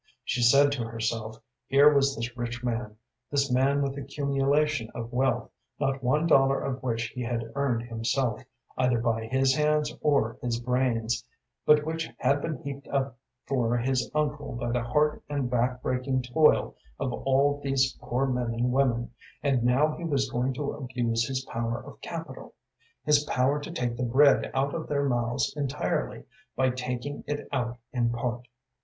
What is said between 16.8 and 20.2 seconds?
of all these poor men and women; and now he